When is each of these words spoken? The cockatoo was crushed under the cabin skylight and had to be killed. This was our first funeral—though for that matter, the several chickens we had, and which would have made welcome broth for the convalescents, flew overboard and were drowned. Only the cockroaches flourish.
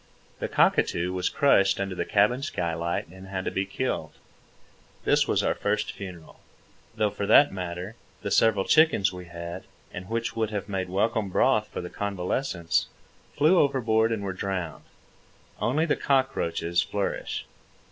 The 0.39 0.47
cockatoo 0.47 1.13
was 1.13 1.29
crushed 1.29 1.79
under 1.79 1.93
the 1.93 2.05
cabin 2.05 2.41
skylight 2.41 3.05
and 3.09 3.27
had 3.27 3.45
to 3.45 3.51
be 3.51 3.67
killed. 3.67 4.13
This 5.05 5.27
was 5.27 5.43
our 5.43 5.53
first 5.53 5.91
funeral—though 5.91 7.11
for 7.11 7.27
that 7.27 7.51
matter, 7.53 7.95
the 8.23 8.31
several 8.31 8.65
chickens 8.65 9.13
we 9.13 9.25
had, 9.25 9.63
and 9.93 10.09
which 10.09 10.35
would 10.35 10.49
have 10.49 10.67
made 10.67 10.89
welcome 10.89 11.29
broth 11.29 11.67
for 11.67 11.81
the 11.81 11.89
convalescents, 11.91 12.87
flew 13.37 13.59
overboard 13.59 14.11
and 14.11 14.23
were 14.23 14.33
drowned. 14.33 14.85
Only 15.59 15.85
the 15.85 15.95
cockroaches 15.95 16.81
flourish. 16.81 17.45